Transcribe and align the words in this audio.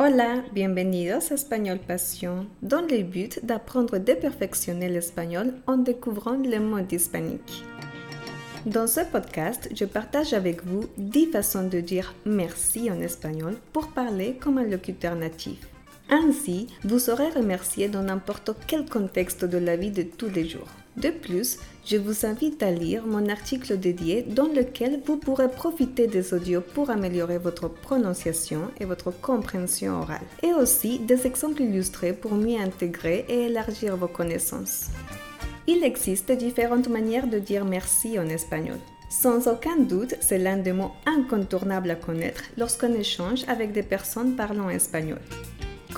Hola, 0.00 0.44
bienvenidos 0.52 1.32
a 1.32 1.34
Espagnol 1.34 1.80
Passion, 1.80 2.46
dans 2.62 2.82
le 2.82 3.02
but 3.02 3.44
d'apprendre 3.44 3.98
de 3.98 4.14
perfectionner 4.14 4.88
l'espagnol 4.88 5.54
en 5.66 5.76
découvrant 5.76 6.36
le 6.36 6.60
monde 6.60 6.92
hispanique. 6.92 7.64
Dans 8.64 8.86
ce 8.86 9.00
podcast, 9.00 9.68
je 9.74 9.84
partage 9.84 10.34
avec 10.34 10.64
vous 10.64 10.84
10 10.98 11.32
façons 11.32 11.66
de 11.66 11.80
dire 11.80 12.14
merci 12.24 12.92
en 12.92 13.00
espagnol 13.00 13.56
pour 13.72 13.88
parler 13.88 14.36
comme 14.40 14.58
un 14.58 14.68
locuteur 14.68 15.16
natif. 15.16 15.66
Ainsi, 16.08 16.68
vous 16.84 17.00
serez 17.00 17.30
remercié 17.30 17.88
dans 17.88 18.04
n'importe 18.04 18.52
quel 18.68 18.88
contexte 18.88 19.44
de 19.44 19.58
la 19.58 19.74
vie 19.74 19.90
de 19.90 20.04
tous 20.04 20.30
les 20.30 20.48
jours. 20.48 20.68
De 20.96 21.10
plus, 21.10 21.58
je 21.88 21.96
vous 21.96 22.26
invite 22.26 22.62
à 22.62 22.70
lire 22.70 23.06
mon 23.06 23.30
article 23.30 23.78
dédié 23.78 24.22
dans 24.22 24.46
lequel 24.46 25.00
vous 25.06 25.16
pourrez 25.16 25.50
profiter 25.50 26.06
des 26.06 26.34
audios 26.34 26.60
pour 26.60 26.90
améliorer 26.90 27.38
votre 27.38 27.68
prononciation 27.68 28.70
et 28.78 28.84
votre 28.84 29.10
compréhension 29.10 30.00
orale, 30.00 30.26
et 30.42 30.52
aussi 30.52 30.98
des 30.98 31.26
exemples 31.26 31.62
illustrés 31.62 32.12
pour 32.12 32.34
mieux 32.34 32.60
intégrer 32.60 33.24
et 33.30 33.46
élargir 33.46 33.96
vos 33.96 34.06
connaissances. 34.06 34.88
Il 35.66 35.82
existe 35.82 36.30
différentes 36.32 36.88
manières 36.88 37.26
de 37.26 37.38
dire 37.38 37.64
merci 37.64 38.18
en 38.18 38.28
espagnol. 38.28 38.78
Sans 39.08 39.48
aucun 39.48 39.78
doute, 39.78 40.14
c'est 40.20 40.38
l'un 40.38 40.58
des 40.58 40.72
mots 40.72 40.92
incontournables 41.06 41.90
à 41.90 41.94
connaître 41.94 42.42
lorsqu'on 42.58 42.92
échange 42.92 43.44
avec 43.48 43.72
des 43.72 43.82
personnes 43.82 44.36
parlant 44.36 44.68
espagnol. 44.68 45.20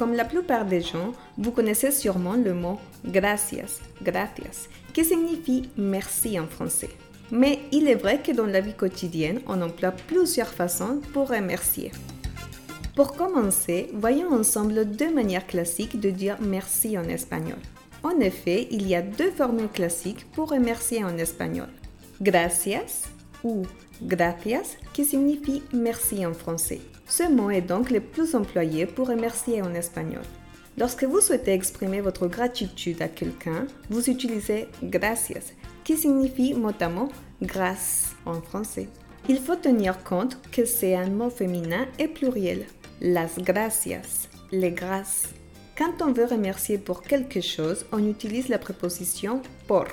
Comme 0.01 0.15
la 0.15 0.25
plupart 0.25 0.65
des 0.65 0.81
gens, 0.81 1.13
vous 1.37 1.51
connaissez 1.51 1.91
sûrement 1.91 2.33
le 2.33 2.55
mot 2.55 2.79
gracias, 3.05 3.83
gracias, 4.03 4.71
qui 4.95 5.05
signifie 5.05 5.69
merci 5.77 6.41
en 6.41 6.47
français. 6.47 6.89
Mais 7.31 7.59
il 7.71 7.87
est 7.87 7.97
vrai 7.97 8.23
que 8.23 8.33
dans 8.33 8.47
la 8.47 8.63
vie 8.63 8.73
quotidienne, 8.73 9.43
on 9.47 9.61
emploie 9.61 9.91
plusieurs 9.91 10.49
façons 10.49 11.03
pour 11.13 11.29
remercier. 11.29 11.93
Pour 12.97 13.15
commencer, 13.15 13.91
voyons 13.93 14.33
ensemble 14.33 14.87
deux 14.87 15.13
manières 15.13 15.47
classiques 15.47 16.01
de 16.01 16.09
dire 16.09 16.39
merci 16.41 16.97
en 16.97 17.05
espagnol. 17.05 17.59
En 18.03 18.21
effet, 18.21 18.69
il 18.71 18.89
y 18.89 18.95
a 18.95 19.03
deux 19.03 19.31
formules 19.31 19.69
classiques 19.69 20.25
pour 20.33 20.49
remercier 20.49 21.05
en 21.05 21.19
espagnol. 21.19 21.69
Gracias 22.23 23.11
ou 23.45 23.63
gracias 24.03 24.77
qui 24.93 25.05
signifie 25.05 25.63
merci 25.73 26.25
en 26.27 26.35
français. 26.35 26.81
Ce 27.07 27.29
mot 27.31 27.51
est 27.51 27.61
donc 27.61 27.91
le 27.91 28.01
plus 28.01 28.35
employé 28.35 28.87
pour 28.87 29.09
remercier 29.09 29.63
en 29.63 29.75
espagnol. 29.75 30.23
Lorsque 30.79 31.05
vous 31.05 31.21
souhaitez 31.21 31.53
exprimer 31.53 32.01
votre 32.01 32.27
gratitude 32.27 33.03
à 33.03 33.09
quelqu'un, 33.09 33.67
vous 33.91 34.09
utilisez 34.09 34.69
gracias, 34.83 35.53
qui 35.85 35.97
signifie 35.97 36.55
mot 36.55 36.73
à 36.81 36.89
mot 36.89 37.09
grâce 37.43 38.15
en 38.25 38.41
français. 38.41 38.89
Il 39.29 39.39
faut 39.39 39.57
tenir 39.57 40.03
compte 40.03 40.39
que 40.51 40.65
c'est 40.65 40.95
un 40.95 41.11
mot 41.11 41.31
féminin 41.31 41.87
et 41.99 42.09
pluriel. 42.09 42.65
Las 43.01 43.39
gracias, 43.39 44.29
les 44.53 44.73
grâces. 44.73 45.29
Quand 45.77 46.03
on 46.03 46.13
veut 46.13 46.27
remercier 46.27 46.79
pour 46.79 47.03
quelque 47.03 47.41
chose, 47.41 47.87
on 47.93 48.07
utilise 48.07 48.49
la 48.49 48.59
préposition 48.59 49.43
por. 49.67 49.87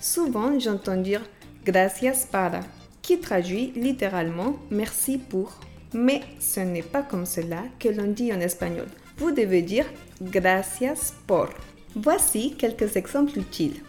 Souvent, 0.00 0.58
j'entends 0.58 0.96
dire 0.96 1.22
gracias 1.64 2.26
para, 2.30 2.60
qui 3.08 3.18
traduit 3.18 3.72
littéralement 3.74 4.56
merci 4.70 5.16
pour. 5.16 5.58
Mais 5.94 6.20
ce 6.40 6.60
n'est 6.60 6.82
pas 6.82 7.02
comme 7.02 7.24
cela 7.24 7.62
que 7.78 7.88
l'on 7.88 8.08
dit 8.08 8.30
en 8.34 8.40
espagnol. 8.40 8.88
Vous 9.16 9.30
devez 9.30 9.62
dire 9.62 9.86
gracias 10.20 11.14
por. 11.26 11.48
Voici 11.96 12.54
quelques 12.58 12.96
exemples 12.96 13.38
utiles. 13.38 13.82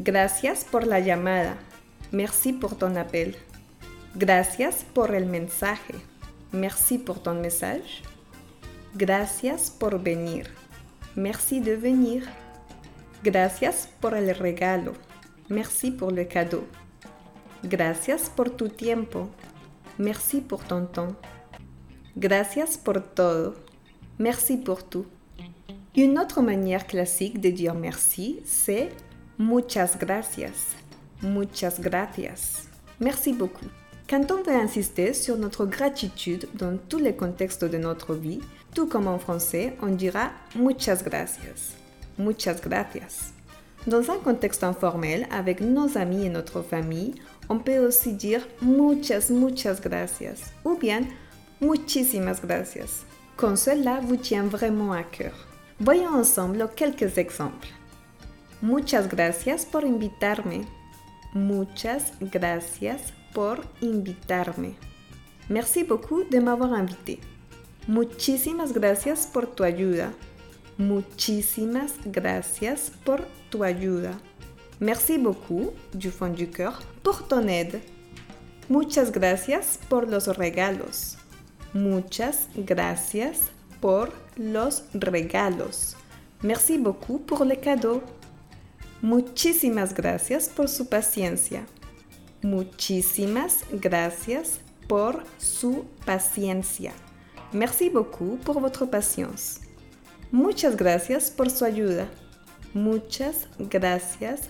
Gracias 0.00 0.64
por 0.70 0.86
la 0.86 1.00
llamada. 1.00 1.56
Merci 2.12 2.52
pour 2.52 2.78
ton 2.78 2.94
appel. 2.94 3.34
Gracias 4.16 4.84
por 4.94 5.16
el 5.16 5.26
mensaje. 5.26 5.94
Merci 6.52 6.96
pour 6.98 7.20
ton 7.24 7.40
message. 7.40 8.04
Gracias 8.94 9.68
por 9.68 10.00
venir. 10.00 10.44
Merci 11.16 11.58
de 11.58 11.74
venir. 11.74 12.22
Gracias 13.24 13.88
por 14.00 14.14
el 14.14 14.32
regalo. 14.32 14.92
Merci 15.48 15.90
pour 15.90 16.12
le 16.12 16.28
cadeau. 16.28 16.62
Gracias 17.62 18.30
por 18.30 18.50
tu 18.50 18.68
tiempo. 18.68 19.28
Merci 19.98 20.40
pour 20.40 20.64
ton 20.64 20.86
temps. 20.86 21.14
Gracias 22.16 22.78
por 22.78 23.00
todo. 23.00 23.54
Merci 24.18 24.56
pour 24.56 24.82
tout. 24.82 25.06
Une 25.96 26.18
autre 26.18 26.40
manière 26.40 26.86
classique 26.86 27.40
de 27.40 27.50
dire 27.50 27.74
merci, 27.74 28.40
c'est 28.44 28.90
muchas 29.38 29.96
gracias. 29.98 30.74
Muchas 31.22 31.80
gracias. 31.80 32.68
Merci 32.98 33.32
beaucoup. 33.32 33.66
Quand 34.08 34.30
on 34.30 34.42
veut 34.42 34.56
insister 34.56 35.12
sur 35.12 35.36
notre 35.36 35.66
gratitude 35.66 36.48
dans 36.54 36.78
tous 36.88 36.98
les 36.98 37.14
contextes 37.14 37.64
de 37.64 37.78
notre 37.78 38.14
vie, 38.14 38.40
tout 38.74 38.86
comme 38.86 39.06
en 39.06 39.18
français, 39.18 39.76
on 39.82 39.88
dira 39.88 40.30
muchas 40.54 41.02
gracias. 41.04 41.76
Muchas 42.18 42.60
gracias. 42.62 43.32
Dans 43.86 44.10
un 44.10 44.18
contexte 44.18 44.64
informel, 44.64 45.26
avec 45.30 45.60
nos 45.60 45.96
amis 45.96 46.26
et 46.26 46.28
notre 46.28 46.62
famille, 46.62 47.14
on 47.50 47.58
peut 47.58 47.78
aussi 47.78 48.12
dire 48.12 48.46
muchas, 48.62 49.28
muchas 49.30 49.80
gracias 49.80 50.52
ou 50.64 50.76
bien 50.76 51.06
muchísimas 51.60 52.40
gracias. 52.40 53.04
Quand 53.36 53.56
cela 53.56 54.00
vous 54.00 54.16
tient 54.16 54.48
vraiment 54.48 54.92
à 54.92 55.02
cœur. 55.02 55.34
Voyons 55.80 56.14
ensemble 56.14 56.68
quelques 56.76 57.18
exemples. 57.18 57.68
Muchas 58.62 59.08
gracias 59.08 59.64
por 59.64 59.84
invitarme. 59.84 60.66
Muchas 61.34 62.12
gracias 62.20 63.12
por 63.34 63.60
invitarme. 63.80 64.74
Merci 65.48 65.82
beaucoup 65.84 66.24
de 66.30 66.38
m'avoir 66.38 66.74
invité. 66.74 67.18
Muchísimas 67.88 68.72
gracias 68.72 69.26
por 69.26 69.46
tu 69.46 69.64
ayuda. 69.64 70.12
Muchísimas 70.78 71.94
gracias 72.04 72.92
por 73.04 73.26
tu 73.50 73.64
ayuda. 73.64 74.29
Merci 74.80 75.18
beaucoup, 75.18 75.72
du 75.92 76.10
fond 76.10 76.32
du 76.32 76.48
cœur, 76.48 76.80
pour 77.02 77.28
ton 77.28 77.46
aide. 77.48 77.80
Muchas 78.70 79.10
gracias 79.10 79.78
por 79.90 80.08
los 80.08 80.26
regalos. 80.28 81.18
Muchas 81.74 82.48
gracias 82.56 83.40
por 83.80 84.10
los 84.38 84.84
regalos. 84.94 85.96
Merci 86.42 86.78
beaucoup 86.78 87.26
pour 87.26 87.44
le 87.44 87.56
cadeau. 87.56 88.00
Muchísimas 89.02 89.92
gracias 89.92 90.48
por 90.48 90.68
su 90.68 90.88
paciencia. 90.88 91.66
Muchísimas 92.42 93.64
gracias 93.72 94.60
por 94.88 95.24
su 95.38 95.84
paciencia. 96.06 96.92
Merci 97.52 97.90
beaucoup 97.90 98.38
pour 98.44 98.60
votre 98.60 98.86
patience. 98.86 99.60
Muchas 100.32 100.74
gracias 100.74 101.30
por 101.30 101.50
su 101.50 101.64
ayuda. 101.64 102.08
Muchas 102.72 103.46
gracias 103.58 104.48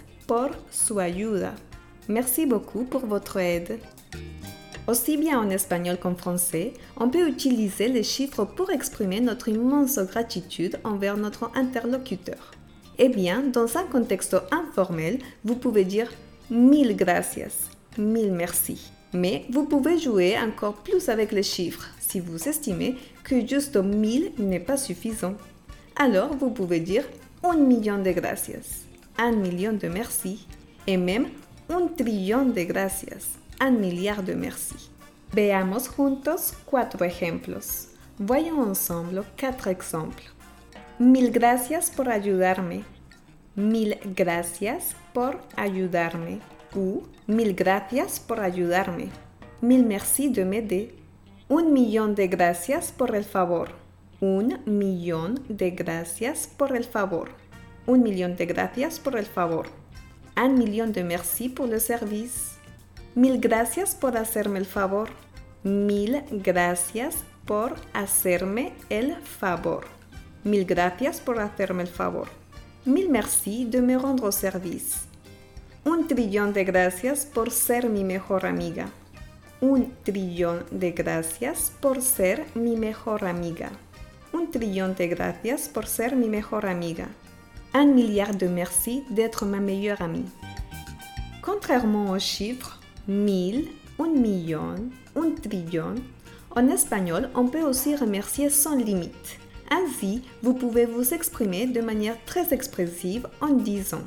Merci 2.08 2.46
beaucoup 2.46 2.84
pour 2.84 3.06
votre 3.06 3.38
aide. 3.38 3.78
Aussi 4.86 5.16
bien 5.16 5.41
en 5.41 5.50
espagnol 5.50 5.96
qu'en 5.98 6.14
français, 6.14 6.72
on 6.96 7.08
peut 7.08 7.28
utiliser 7.28 7.88
les 7.88 8.02
chiffres 8.02 8.44
pour 8.44 8.70
exprimer 8.70 9.20
notre 9.20 9.48
immense 9.48 9.98
gratitude 9.98 10.78
envers 10.84 11.16
notre 11.16 11.50
interlocuteur. 11.56 12.52
Eh 12.98 13.08
bien, 13.08 13.42
dans 13.42 13.76
un 13.76 13.84
contexte 13.84 14.36
informel, 14.52 15.18
vous 15.44 15.56
pouvez 15.56 15.84
dire 15.84 16.12
mille 16.50 16.97
gracias, 16.97 17.70
mille 17.98 18.32
merci. 18.32 18.92
Mais 19.12 19.47
vous 19.50 19.64
pouvez 19.64 19.98
jouer 19.98 20.36
encore 20.38 20.74
plus 20.74 21.08
avec 21.08 21.32
les 21.32 21.42
chiffres 21.42 21.88
si 21.98 22.20
vous 22.20 22.48
estimez 22.48 22.97
que 23.24 23.44
juste 23.44 23.76
1000 23.76 24.32
n'est 24.38 24.60
pas 24.60 24.76
suffisant. 24.76 25.34
Alors, 25.97 26.36
vous 26.36 26.50
pouvez 26.50 26.80
dire 26.80 27.04
un 27.42 27.56
million 27.56 27.98
de 27.98 28.10
gracias, 28.10 28.90
un 29.20 29.32
million 29.32 29.75
de 29.75 29.88
merci, 29.88 30.47
et 30.86 30.97
même 30.97 31.28
un 31.69 31.88
trillion 31.88 32.47
de 32.47 32.64
gracias, 32.64 33.36
un 33.60 33.72
milliard 33.72 34.22
de 34.22 34.34
merci. 34.34 34.91
Veamos 35.34 35.88
juntos 35.88 36.54
cuatro 36.64 37.04
ejemplos. 37.04 37.88
Voyons 38.19 38.66
ensemble 38.66 39.22
quatre 39.36 39.69
exemples. 39.69 40.24
Mil 40.98 41.30
gracias 41.30 41.91
por 41.91 42.09
ayudarme. 42.09 42.83
Mil 43.56 43.95
gracias 44.16 44.97
por 45.12 45.39
ayudarme. 45.54 46.41
Ou 46.74 47.03
mil 47.27 47.54
gracias 47.54 48.18
por 48.18 48.41
ayudarme. 48.41 49.10
Mil 49.60 49.84
merci 49.84 50.30
de 50.30 50.47
m'aider. 50.47 50.95
Un 51.48 51.74
millón 51.74 52.15
de 52.15 52.27
gracias 52.27 52.91
por 52.91 53.15
el 53.15 53.24
favor. 53.24 53.72
Un 54.21 54.60
millón 54.65 55.45
de 55.48 55.72
gracias 55.72 56.47
por 56.47 56.74
el 56.74 56.84
favor. 56.84 57.40
Un 57.91 58.04
millón 58.04 58.37
de 58.37 58.47
gracias 58.47 59.01
por 59.01 59.16
el 59.16 59.27
favor. 59.27 59.66
Un 60.37 60.54
millón 60.54 60.92
de 60.92 61.03
merci 61.03 61.48
pour 61.48 61.69
le 61.69 61.81
service. 61.81 62.57
Mil 63.16 63.41
gracias 63.41 63.97
por 63.97 64.16
hacerme 64.16 64.60
el 64.60 64.65
favor. 64.65 65.09
Mil 65.65 66.22
gracias 66.31 67.25
por 67.47 67.75
hacerme 67.92 68.75
el 68.91 69.16
favor. 69.16 69.87
Mil 70.45 70.65
gracias 70.66 71.21
por 71.21 71.41
hacerme 71.41 71.83
el 71.83 71.89
favor. 71.89 72.28
Mil 72.84 73.10
merci 73.10 73.65
de 73.65 73.83
me 73.83 73.98
rendre 73.98 74.31
service. 74.31 75.01
Un 75.84 76.07
trillón 76.07 76.53
de 76.53 76.63
gracias 76.63 77.27
por 77.27 77.51
ser 77.51 77.89
mi 77.89 78.04
mejor 78.04 78.47
amiga. 78.47 78.89
Un 79.60 79.93
trillón 80.04 80.65
de 80.71 80.93
gracias 80.93 81.72
por 81.81 82.03
ser 82.03 82.47
mi 82.54 82.77
mejor 82.77 83.25
amiga. 83.25 83.72
un 84.33 84.48
trillón 84.53 84.95
de 84.95 85.09
gracias 85.09 85.69
por 85.69 85.89
ser 85.89 86.15
mi 86.15 86.28
mejor 86.28 86.66
amiga. 86.66 87.09
Un 87.72 87.87
milliard 87.87 88.34
de 88.34 88.49
merci 88.49 89.05
d'être 89.11 89.47
ma 89.47 89.61
meilleure 89.61 90.03
amie. 90.03 90.25
Contrairement 91.41 92.11
aux 92.11 92.19
chiffres 92.19 92.81
1000, 93.07 93.69
un 94.01 94.09
million, 94.09 94.75
un 95.15 95.31
trillón, 95.31 95.95
en 96.57 96.69
espagnol, 96.69 97.31
on 97.37 97.47
peut 97.47 97.63
aussi 97.63 97.95
remercier 97.95 98.51
sans 98.51 98.75
limite. 98.75 99.39
Ainsi, 99.71 100.22
vous 100.43 100.53
pouvez 100.53 100.84
vous 100.84 101.15
exprimer 101.15 101.69
de 101.69 101.81
manière 101.81 102.17
très 102.25 102.53
expressive 102.53 103.28
en 103.41 103.55
disant 103.55 104.03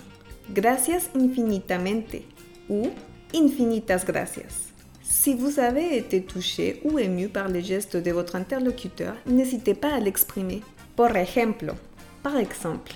Gracias 0.54 1.10
infinitamente 1.16 2.18
ou 2.70 2.90
Infinitas 3.34 4.04
gracias. 4.06 4.74
Si 5.02 5.34
vous 5.34 5.58
avez 5.60 5.98
été 5.98 6.22
touché 6.22 6.82
ou 6.84 7.00
ému 7.00 7.30
par 7.30 7.48
les 7.48 7.64
gestes 7.64 7.98
de 7.98 8.12
votre 8.12 8.36
interlocuteur, 8.36 9.16
n'hésitez 9.26 9.74
pas 9.74 9.94
à 9.94 10.00
l'exprimer. 10.00 10.62
Por 10.96 11.16
ejemplo, 11.16 11.74
par 12.22 12.38
exemple, 12.38 12.94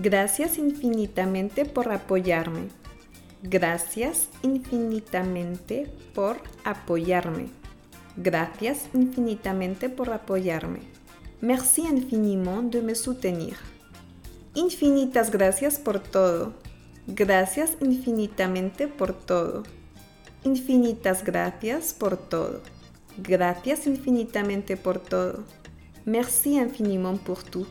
Gracias 0.00 0.58
infinitamente 0.58 1.64
por 1.64 1.90
apoyarme. 1.90 2.68
Gracias 3.42 4.28
infinitamente 4.42 5.90
por 6.14 6.36
apoyarme. 6.64 7.48
Gracias 8.16 8.88
infinitamente 8.94 9.88
por 9.88 10.10
apoyarme. 10.10 10.80
Merci 11.40 11.82
infiniment 11.82 12.72
de 12.72 12.80
me 12.82 12.94
soutenir. 12.94 13.56
Infinitas 14.54 15.32
gracias 15.32 15.80
por 15.80 15.98
todo. 15.98 16.52
Gracias 17.08 17.76
infinitamente 17.80 18.86
por 18.86 19.12
todo. 19.12 19.64
Infinitas 20.44 21.24
gracias 21.24 21.92
por 21.92 22.16
todo. 22.16 22.60
Gracias 23.16 23.88
infinitamente 23.88 24.76
por 24.76 25.00
todo. 25.00 25.44
Merci 26.04 26.56
infiniment 26.56 27.20
pour 27.20 27.42
tout. 27.42 27.68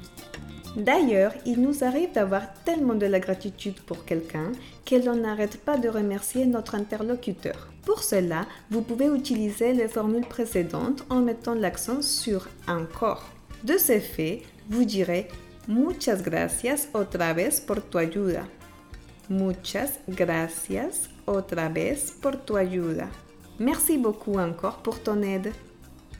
D'ailleurs, 0.77 1.33
il 1.43 1.59
nous 1.59 1.83
arrive 1.83 2.11
d'avoir 2.11 2.53
tellement 2.63 2.93
de 2.93 3.07
la 3.07 3.19
gratitude 3.19 3.79
pour 3.81 4.05
quelqu'un 4.05 4.51
que 4.85 4.95
l'on 4.95 5.15
n'arrête 5.15 5.59
pas 5.59 5.75
de 5.75 5.89
remercier 5.89 6.45
notre 6.45 6.75
interlocuteur. 6.75 7.69
Pour 7.83 8.03
cela, 8.03 8.45
vous 8.69 8.83
pouvez 8.83 9.07
utiliser 9.07 9.73
les 9.73 9.87
formules 9.87 10.27
précédentes 10.27 11.03
en 11.09 11.21
mettant 11.21 11.55
l'accent 11.55 12.03
sur 12.03 12.47
encore. 12.67 13.27
De 13.63 13.75
ce 13.79 13.99
fait, 13.99 14.43
vous 14.69 14.85
direz 14.85 15.27
Muchas 15.67 16.21
gracias 16.21 16.87
otra 16.93 17.33
vez 17.33 17.59
por 17.59 17.81
tu 17.81 17.97
ayuda. 17.97 18.43
Muchas 19.29 19.99
gracias 20.07 21.09
otra 21.25 21.69
vez 21.69 22.11
por 22.21 22.37
tu 22.45 22.55
ayuda. 22.55 23.07
Merci 23.59 23.97
beaucoup 23.97 24.37
encore 24.37 24.77
pour 24.83 24.99
ton 24.99 25.23
aide. 25.23 25.51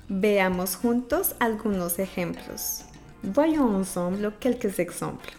Veamos 0.09 0.75
juntos 0.75 1.36
algunos 1.39 2.00
ejemplos. 2.00 2.88
Voyons 3.33 3.75
ensemble 3.75 4.31
quelques 4.39 4.79
exemples. 4.79 5.33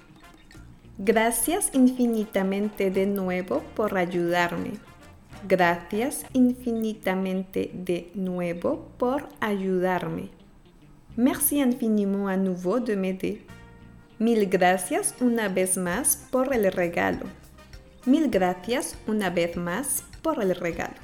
Gracias 0.99 1.71
infinitamente 1.73 2.91
de 2.91 3.07
nuevo 3.07 3.63
por 3.75 3.97
ayudarme. 3.97 4.73
Gracias 5.49 6.27
infinitamente 6.35 7.71
de 7.73 8.11
nuevo 8.15 8.89
por 8.99 9.29
ayudarme. 9.41 10.29
Merci 11.17 11.61
infiniment 11.61 12.29
à 12.29 12.37
nouveau 12.37 12.79
de 12.79 12.95
m'aider. 12.95 13.39
Mil 14.19 14.47
gracias 14.47 15.15
una 15.23 15.49
vez 15.49 15.79
más 15.79 16.27
por 16.31 16.53
el 16.53 16.71
regalo. 16.71 17.25
Mil 18.05 18.29
gracias 18.29 18.97
una 19.07 19.31
vez 19.31 19.57
más 19.57 20.03
por 20.21 20.43
el 20.43 20.55
regalo. 20.55 21.01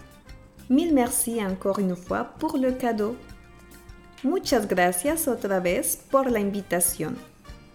Mil 0.69 0.93
merci 0.93 1.41
encore 1.41 1.79
une 1.79 1.97
fois 1.97 2.25
pour 2.39 2.59
le 2.59 2.73
cadeau. 2.73 3.17
Muchas 4.25 4.67
gracias 4.67 5.29
otra 5.29 5.61
vez 5.61 5.99
por 6.11 6.31
la 6.31 6.41
invitación. 6.41 7.15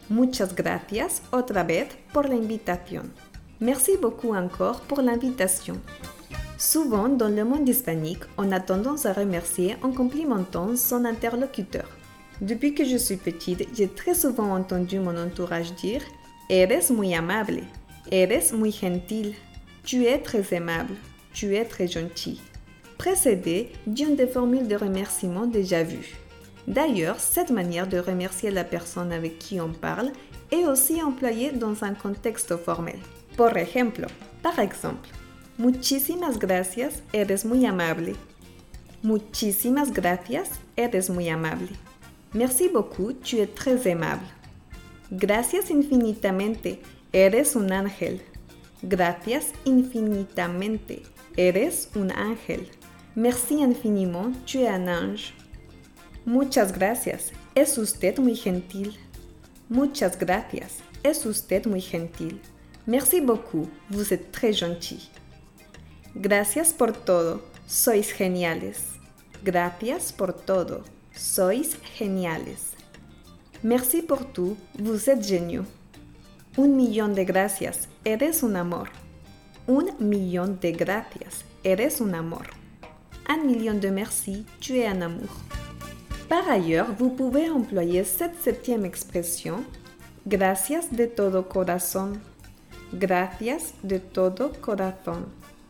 Muchas 0.10 0.56
gracias 0.56 1.22
otra 1.30 1.62
vez 1.62 1.90
por 2.12 2.28
la 2.28 2.34
invitación. 2.34 3.13
Merci 3.60 3.98
beaucoup 4.01 4.34
encore 4.34 4.81
pour 4.81 5.04
l'invitation. 5.04 5.75
Souvent, 6.57 7.07
dans 7.07 7.30
le 7.30 7.46
monde 7.46 7.69
hispanique, 7.69 8.24
on 8.36 8.51
a 8.51 8.60
tendance 8.60 9.06
à 9.06 9.13
remercier 9.13 9.78
en 9.84 9.92
complimentant 9.92 10.75
son 10.75 11.06
interlocuteur. 11.06 11.88
Depuis 12.42 12.74
que 12.74 12.84
je 12.84 12.98
suis 12.98 13.18
petite, 13.18 13.68
j'ai 13.75 13.88
très 13.88 14.16
souvent 14.16 14.52
entendu 14.56 15.00
mon 15.00 15.18
entourage 15.18 15.75
dire 15.75 16.02
Eres 16.50 16.90
muy 16.90 17.13
amable, 17.13 17.62
eres 18.12 18.54
muy 18.54 18.72
gentil, 18.72 19.36
tu 19.84 20.07
es 20.07 20.18
très 20.18 20.52
aimable, 20.52 20.95
tu 21.31 21.56
es 21.56 21.66
très 21.66 21.88
gentil, 21.88 22.42
précédé 22.98 23.72
d'une 23.86 24.16
des 24.16 24.25
formules 24.25 24.68
de 24.68 24.75
remerciement 24.75 25.45
déjà 25.45 25.84
vues. 25.84 26.18
D'ailleurs, 26.69 27.19
cette 27.19 27.51
manière 27.51 27.88
de 27.88 28.00
remercier 28.00 28.51
la 28.51 28.63
personne 28.63 29.12
avec 29.12 29.39
qui 29.39 29.60
on 29.60 29.74
parle 29.74 30.12
est 30.51 30.66
aussi 30.66 31.01
employée 31.01 31.51
dans 31.51 31.83
un 31.83 31.94
contexte 31.94 32.56
formel. 32.56 33.00
Por 33.36 33.57
ejemplo, 33.57 34.07
par 34.42 34.60
exemple, 34.60 35.10
Muchísimas 35.60 36.39
gracias, 36.39 37.04
eres 37.12 37.44
muy 37.44 37.66
amable. 37.66 38.16
Muchísimas 39.04 39.92
gracias, 39.92 40.51
eres 40.77 41.10
muy 41.10 41.27
amable. 41.27 41.68
Merci 42.33 42.69
beaucoup, 42.69 43.12
tu 43.12 43.39
es 43.42 43.54
très 43.54 43.86
aimable. 43.86 44.25
Gracias 45.12 45.69
infinitamente, 45.69 46.80
eres 47.12 47.57
un 47.57 47.74
ángel. 47.74 48.21
Gracias 48.83 49.48
infinitamente, 49.66 51.01
eres 51.36 51.89
un 51.94 52.10
ángel. 52.12 52.66
Merci 53.16 53.62
infiniment, 53.62 54.31
tu 54.45 54.60
es 54.60 54.69
un 54.69 54.88
ange. 54.88 55.33
Muchas 56.30 56.72
gracias, 56.72 57.31
es 57.56 57.76
usted 57.80 58.20
muy 58.20 58.36
gentil. 58.36 58.96
Muchas 59.68 60.16
gracias, 60.16 60.76
es 61.02 61.26
usted 61.26 61.66
muy 61.66 61.81
gentil. 61.81 62.40
Merci 62.86 63.20
beaucoup, 63.20 63.68
vous 63.90 64.14
êtes 64.14 64.30
très 64.31 64.54
gentil. 64.54 65.00
Gracias 66.14 66.72
por 66.72 66.92
todo, 66.94 67.42
sois 67.66 68.12
geniales. 68.12 68.78
Gracias 69.44 70.14
por 70.14 70.34
todo, 70.34 70.84
sois 71.16 71.76
geniales. 71.98 72.74
Merci 73.64 74.04
por 74.04 74.24
tout, 74.24 74.56
vous 74.78 75.10
êtes 75.10 75.26
géniaux. 75.26 75.66
Un 76.58 76.78
millón 76.78 77.16
de 77.16 77.26
gracias, 77.26 77.88
eres 78.06 78.44
un 78.44 78.56
amor. 78.56 78.90
Un 79.66 79.96
millón 79.98 80.60
de 80.60 80.74
gracias, 80.74 81.44
eres 81.64 82.00
un 82.00 82.14
amor. 82.14 82.46
Un 83.28 83.48
million 83.48 83.80
de 83.80 83.90
merci, 83.90 84.46
tu 84.60 84.76
es 84.76 84.94
un 84.94 85.02
amour. 85.02 85.59
Par 86.30 86.48
ailleurs, 86.48 86.94
vous 86.98 87.10
pouvez 87.10 87.50
employer 87.50 88.04
cette 88.04 88.40
septième 88.40 88.86
expression 88.86 89.64
gracias 90.28 90.92
de 90.92 91.07
todo 91.07 91.50
corazón. 91.50 92.21
Gracias 92.94 93.74
de 93.81 93.98
todo 93.98 94.52
corazón 94.62 95.26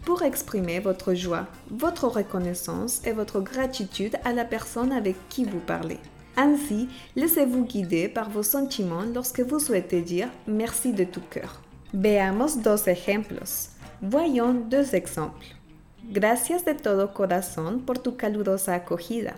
pour 0.06 0.22
exprimer 0.24 0.82
votre 0.82 1.14
joie, 1.14 1.48
votre 1.72 2.08
reconnaissance 2.08 3.02
et 3.06 3.14
votre 3.14 3.40
gratitude 3.40 4.18
à 4.26 4.34
la 4.34 4.44
personne 4.44 4.92
avec 4.92 5.16
qui 5.30 5.46
vous 5.46 5.60
parlez. 5.60 6.00
Ainsi, 6.36 6.90
laissez-vous 7.16 7.64
guider 7.64 8.10
par 8.10 8.30
vos 8.30 8.44
sentiments 8.44 9.06
lorsque 9.14 9.40
vous 9.40 9.60
souhaitez 9.60 10.02
dire 10.02 10.28
merci 10.46 10.92
de 10.92 11.06
tout 11.06 11.24
cœur. 11.30 11.62
Veamos 11.94 12.58
dos 12.58 12.88
ejemplos. 12.88 13.70
Voyons 14.02 14.54
deux 14.54 14.94
exemples. 14.94 15.56
Gracias 16.12 16.66
de 16.66 16.74
todo 16.74 17.14
corazón 17.14 17.80
por 17.86 18.00
tu 18.00 18.18
calurosa 18.18 18.74
acogida. 18.74 19.36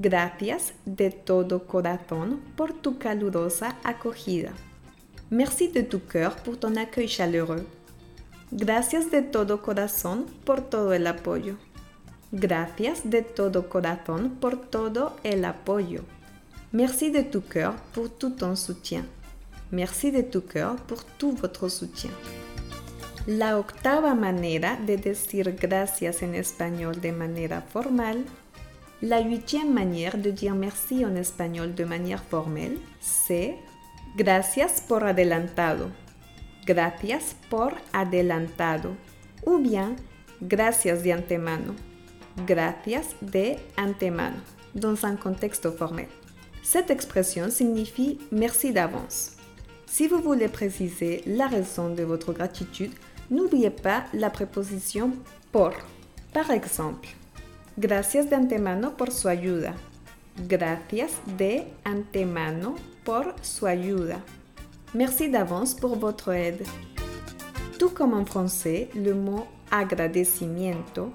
Gracias 0.00 0.74
de 0.86 1.10
todo 1.10 1.66
corazón 1.66 2.40
por 2.56 2.72
tu 2.72 2.98
calurosa 2.98 3.74
acogida. 3.82 4.52
Merci 5.28 5.66
de 5.66 5.82
tout 5.82 6.06
cœur 6.06 6.36
pour 6.36 6.56
ton 6.56 6.76
accueil 6.76 7.08
chaleureux. 7.08 7.66
Gracias 8.52 9.10
de 9.10 9.22
todo 9.22 9.60
corazón 9.60 10.26
por 10.44 10.60
todo 10.60 10.92
el 10.92 11.08
apoyo. 11.08 11.56
Gracias 12.30 13.10
de 13.10 13.22
todo 13.22 13.68
corazón 13.68 14.36
por 14.40 14.56
todo 14.70 15.16
el 15.24 15.44
apoyo. 15.44 16.04
Merci 16.70 17.10
de 17.10 17.22
tout 17.22 17.42
cœur 17.48 17.74
pour 17.92 18.08
tout 18.08 18.30
ton 18.30 18.54
soutien. 18.54 19.04
Merci 19.72 20.12
de 20.12 20.22
tout 20.22 20.42
cœur 20.42 20.76
pour 20.76 21.04
tout 21.04 21.32
votre 21.32 21.68
soutien. 21.68 22.12
La 23.26 23.58
octava 23.58 24.14
manera 24.14 24.76
de 24.76 24.96
decir 24.96 25.56
gracias 25.60 26.22
en 26.22 26.34
espagnol 26.34 27.00
de 27.00 27.10
manera 27.10 27.60
formal 27.60 28.24
La 29.00 29.20
huitième 29.20 29.72
manière 29.72 30.18
de 30.18 30.32
dire 30.32 30.56
merci 30.56 31.04
en 31.04 31.14
espagnol 31.14 31.72
de 31.72 31.84
manière 31.84 32.24
formelle, 32.24 32.78
c'est 32.98 33.54
gracias 34.16 34.80
por 34.80 35.04
adelantado. 35.04 35.88
Gracias 36.66 37.36
por 37.48 37.74
adelantado. 37.92 38.96
Ou 39.46 39.58
bien 39.58 39.94
gracias 40.42 41.04
de 41.04 41.14
antemano. 41.14 41.76
Gracias 42.44 43.14
de 43.22 43.56
antemano 43.76 44.38
dans 44.74 45.04
un 45.04 45.14
contexte 45.14 45.70
formel. 45.70 46.08
Cette 46.64 46.90
expression 46.90 47.50
signifie 47.50 48.18
merci 48.32 48.72
d'avance. 48.72 49.36
Si 49.86 50.08
vous 50.08 50.20
voulez 50.20 50.48
préciser 50.48 51.22
la 51.24 51.46
raison 51.46 51.94
de 51.94 52.02
votre 52.02 52.32
gratitude, 52.32 52.92
n'oubliez 53.30 53.70
pas 53.70 54.06
la 54.12 54.28
préposition 54.28 55.12
por. 55.52 55.72
Par 56.32 56.50
exemple, 56.50 57.08
Gracias 57.80 58.28
de 58.28 58.34
antemano 58.34 58.96
por 58.96 59.12
su 59.12 59.28
ayuda. 59.28 59.76
Gracias 60.48 61.12
de 61.38 61.68
antemano 61.84 62.74
por 63.04 63.36
su 63.40 63.68
ayuda. 63.68 64.20
Merci 64.94 65.28
d'avance 65.28 65.76
pour 65.76 65.96
votre 65.96 66.32
aide. 66.32 66.66
Tout 67.78 67.94
comme 67.94 68.14
en 68.14 68.26
français, 68.26 68.88
le 68.96 69.14
mot 69.14 69.46
agradecimiento, 69.70 71.12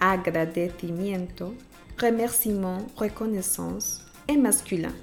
agradecimiento, 0.00 1.54
remerciement, 1.96 2.88
reconnaissance 2.96 4.04
est 4.26 4.36
masculin. 4.36 4.96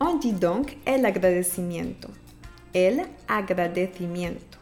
On 0.00 0.14
dit 0.14 0.32
donc 0.32 0.78
el 0.86 1.04
agradecimiento, 1.04 2.08
el 2.72 3.02
agradecimiento. 3.28 4.56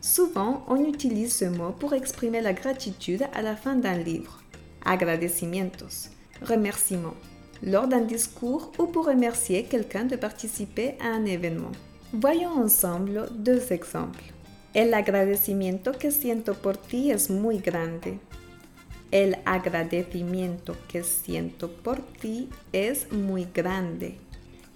Souvent, 0.00 0.64
on 0.66 0.84
utilise 0.84 1.32
ce 1.32 1.44
mot 1.44 1.70
pour 1.70 1.94
exprimer 1.94 2.40
la 2.40 2.54
gratitude 2.54 3.22
à 3.32 3.40
la 3.40 3.54
fin 3.54 3.76
d'un 3.76 3.96
livre. 3.96 4.43
Agradecimientos, 4.84 6.10
remerciement, 6.42 7.14
lors 7.62 7.88
d'un 7.88 8.02
discours 8.02 8.70
ou 8.78 8.86
pour 8.86 9.06
remercier 9.06 9.64
quelqu'un 9.64 10.04
de 10.04 10.16
participer 10.16 10.96
à 11.00 11.08
un 11.08 11.24
événement. 11.24 11.72
Voyons 12.12 12.62
ensemble 12.62 13.28
deux 13.32 13.72
exemples. 13.72 14.24
El 14.74 14.92
agradecimiento 14.92 15.92
que 15.92 16.10
siento 16.10 16.54
por 16.54 16.76
ti 16.76 17.10
es 17.10 17.30
muy 17.30 17.58
grande. 17.58 18.18
El 19.10 19.36
agradecimiento 19.44 20.76
que 20.88 21.04
siento 21.04 21.70
por 21.70 22.00
ti 22.20 22.48
es 22.72 23.10
muy 23.12 23.46
grande. 23.54 24.18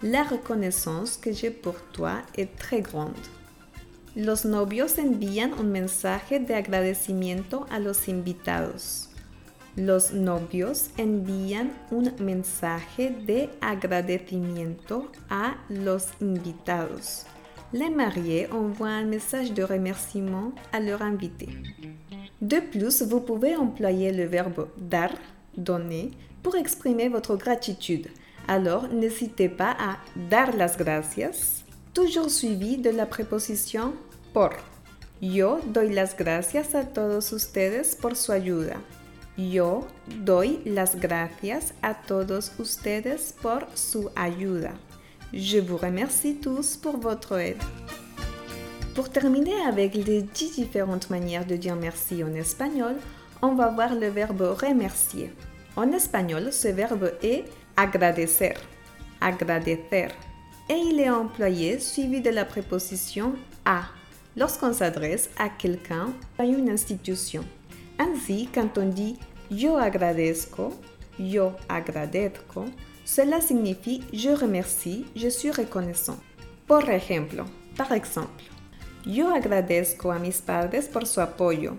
La 0.00 0.22
reconnaissance 0.22 1.16
que 1.16 1.32
j'ai 1.32 1.50
pour 1.50 1.74
toi 1.92 2.22
est 2.36 2.56
très 2.56 2.80
grande. 2.80 3.18
Los 4.14 4.44
novios 4.44 4.98
envían 4.98 5.52
un 5.54 5.72
mensaje 5.72 6.38
de 6.38 6.54
agradecimiento 6.54 7.66
a 7.68 7.78
los 7.80 8.08
invitados. 8.08 9.07
Los 9.78 10.12
novios 10.12 10.90
envían 10.98 11.72
un 11.90 12.12
mensaje 12.18 13.10
de 13.10 13.48
agradecimiento 13.62 15.10
a 15.30 15.56
los 15.70 16.08
invitados 16.20 17.24
les 17.72 17.90
mariés 17.90 18.48
envoient 18.50 18.88
un 18.88 19.04
message 19.04 19.52
de 19.52 19.62
remerciement 19.62 20.52
à 20.72 20.80
leur 20.80 21.02
invité. 21.02 21.48
De 22.40 22.60
plus, 22.60 23.02
vous 23.02 23.20
pouvez 23.20 23.56
employer 23.56 24.12
le 24.12 24.24
verbe 24.24 24.68
dar, 24.76 25.10
donner, 25.56 26.12
pour 26.42 26.56
exprimer 26.56 27.08
votre 27.08 27.36
gratitude. 27.36 28.08
Alors, 28.46 28.88
n'hésitez 28.88 29.48
pas 29.48 29.76
à 29.78 29.98
dar 30.30 30.56
las 30.56 30.76
gracias, 30.78 31.64
toujours 31.92 32.30
suivi 32.30 32.78
de 32.78 32.90
la 32.90 33.06
préposition 33.06 33.92
por. 34.32 34.50
Yo 35.20 35.58
doy 35.66 35.92
las 35.92 36.16
gracias 36.16 36.74
a 36.74 36.84
todos 36.84 37.32
ustedes 37.32 37.96
por 37.96 38.14
su 38.14 38.30
ayuda. 38.30 38.76
Yo 39.38 39.86
doy 40.24 40.60
las 40.64 40.96
gracias 40.96 41.72
a 41.80 41.94
todos 41.94 42.50
ustedes 42.58 43.32
por 43.40 43.68
su 43.74 44.10
ayuda. 44.16 44.72
Je 45.32 45.60
vous 45.60 45.76
remercie 45.76 46.34
tous 46.34 46.76
pour 46.76 46.96
votre 46.96 47.38
aide. 47.38 47.62
Pour 48.96 49.10
terminer 49.10 49.54
avec 49.64 49.94
les 49.94 50.22
10 50.22 50.56
différentes 50.56 51.08
manières 51.08 51.46
de 51.46 51.54
dire 51.54 51.76
merci 51.76 52.24
en 52.24 52.34
espagnol, 52.34 52.96
on 53.40 53.54
va 53.54 53.68
voir 53.68 53.94
le 53.94 54.08
verbe 54.08 54.42
remercier. 54.60 55.30
En 55.76 55.92
espagnol, 55.92 56.52
ce 56.52 56.66
verbe 56.66 57.12
est 57.22 57.44
agradecer. 57.76 58.54
Agradecer. 59.20 60.08
Et 60.68 60.74
il 60.74 60.98
est 60.98 61.10
employé 61.10 61.78
suivi 61.78 62.20
de 62.20 62.30
la 62.30 62.44
préposition 62.44 63.34
a 63.64 63.82
lorsqu'on 64.36 64.72
s'adresse 64.72 65.30
à 65.38 65.48
quelqu'un 65.48 66.08
à 66.40 66.44
une 66.44 66.70
institution. 66.70 67.44
Ainsi, 67.98 68.48
quand 68.54 68.78
on 68.78 68.90
dit 68.90 69.18
yo 69.50 69.78
agradezco, 69.78 70.72
yo 71.18 71.56
agradezco, 71.68 72.66
cela 73.04 73.40
signifie 73.40 74.02
je 74.12 74.30
remercie, 74.30 75.06
je 75.16 75.28
suis 75.28 75.50
reconnaissant. 75.50 76.18
Por 76.66 76.90
ejemplo, 76.90 77.44
par 77.76 77.92
exemple, 77.92 78.44
yo 79.04 79.34
agradezco 79.34 80.12
a 80.12 80.18
mis 80.18 80.40
padres 80.40 80.86
por 80.86 81.06
su 81.06 81.20
apoyo. 81.20 81.76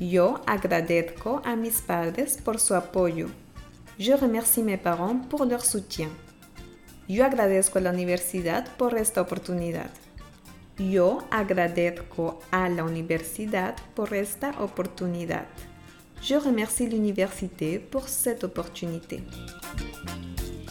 Yo 0.00 0.40
agradezco 0.46 1.40
a 1.44 1.54
mis 1.54 1.80
padres 1.80 2.38
por 2.42 2.58
su 2.58 2.74
apoyo. 2.74 3.28
Je 3.98 4.16
remercie 4.16 4.64
mes 4.64 4.80
parents 4.80 5.26
pour 5.28 5.44
leur 5.44 5.64
soutien. 5.64 6.10
Yo 7.06 7.24
agradezco 7.24 7.78
a 7.78 7.82
la 7.82 7.90
universidad 7.90 8.66
por 8.76 8.96
esta 8.96 9.20
oportunidad. 9.20 9.90
Yo 10.78 11.22
agradezco 11.30 12.40
a 12.50 12.68
la 12.68 12.82
universidad 12.82 13.76
por 13.94 14.12
esta 14.12 14.50
oportunidad. 14.58 15.46
Je 16.20 16.36
remercie 16.36 16.88
l'université 16.88 17.78
pour 17.78 18.08
cette 18.08 18.42
opportunité. 18.42 19.22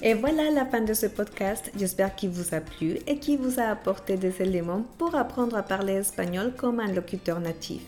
Et 0.01 0.13
voilà 0.13 0.51
la 0.51 0.65
fin 0.65 0.81
de 0.81 0.93
ce 0.93 1.05
podcast. 1.05 1.71
J'espère 1.77 2.15
qu'il 2.15 2.31
vous 2.31 2.53
a 2.53 2.59
plu 2.59 2.99
et 3.07 3.17
qu'il 3.17 3.37
vous 3.37 3.61
a 3.61 3.69
apporté 3.69 4.17
des 4.17 4.41
éléments 4.41 4.85
pour 4.97 5.15
apprendre 5.15 5.55
à 5.55 5.63
parler 5.63 5.93
espagnol 5.93 6.53
comme 6.57 6.81
un 6.81 6.91
locuteur 6.91 7.39
natif. 7.39 7.83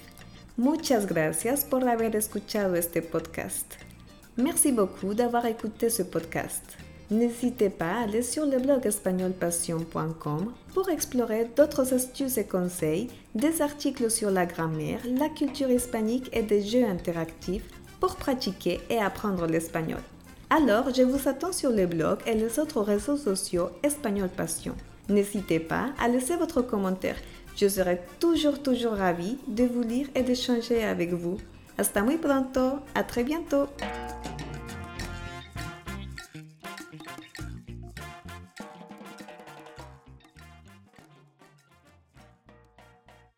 Muchas 0.57 1.05
gracias 1.05 1.65
por 1.65 1.85
haber 1.85 2.15
escuchado 2.15 2.75
este 2.75 3.01
podcast. 3.01 3.77
Merci 4.37 4.71
beaucoup 4.71 5.13
d'avoir 5.13 5.45
écouté 5.47 5.89
ce 5.89 6.03
podcast. 6.03 6.77
N'hésitez 7.11 7.69
pas 7.69 7.91
à 7.91 8.03
aller 8.03 8.23
sur 8.23 8.45
le 8.45 8.57
blog 8.57 8.85
espagnolpassion.com 8.85 10.51
pour 10.73 10.89
explorer 10.89 11.47
d'autres 11.55 11.93
astuces 11.93 12.37
et 12.37 12.45
conseils, 12.45 13.09
des 13.35 13.61
articles 13.61 14.09
sur 14.09 14.31
la 14.31 14.45
grammaire, 14.45 14.99
la 15.05 15.29
culture 15.29 15.69
hispanique 15.69 16.29
et 16.33 16.41
des 16.41 16.63
jeux 16.63 16.85
interactifs 16.85 17.69
pour 17.99 18.15
pratiquer 18.15 18.79
et 18.89 18.97
apprendre 18.97 19.45
l'espagnol. 19.45 20.01
Alors, 20.49 20.93
je 20.93 21.03
vous 21.03 21.27
attends 21.27 21.51
sur 21.51 21.71
le 21.71 21.85
blog 21.85 22.19
et 22.25 22.33
les 22.33 22.59
autres 22.59 22.81
réseaux 22.81 23.17
sociaux 23.17 23.69
Espagnol 23.83 24.29
Passion. 24.29 24.75
N'hésitez 25.09 25.59
pas 25.59 25.91
à 25.99 26.07
laisser 26.07 26.35
votre 26.35 26.61
commentaire. 26.61 27.17
Je 27.55 27.67
serai 27.67 28.01
toujours, 28.19 28.61
toujours 28.61 28.93
ravie 28.93 29.37
de 29.47 29.63
vous 29.63 29.81
lire 29.81 30.07
et 30.15 30.23
d'échanger 30.23 30.83
avec 30.83 31.13
vous. 31.13 31.37
Hasta 31.77 32.01
muy 32.01 32.17
pronto. 32.17 32.79
À 32.93 33.03
très 33.03 33.23
bientôt. 33.23 33.67